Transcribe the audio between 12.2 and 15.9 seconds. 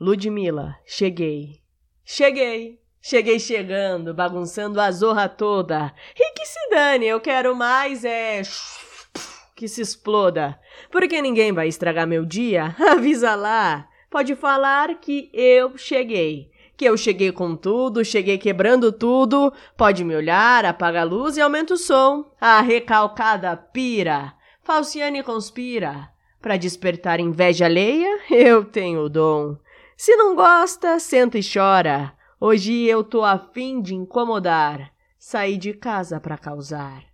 dia. Avisa lá. Pode falar que eu